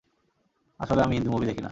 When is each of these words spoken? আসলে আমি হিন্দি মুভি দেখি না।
আসলে 0.79 1.01
আমি 1.01 1.13
হিন্দি 1.15 1.29
মুভি 1.29 1.45
দেখি 1.45 1.61
না। 1.61 1.69